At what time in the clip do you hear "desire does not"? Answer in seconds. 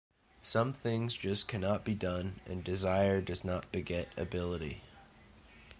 2.63-3.71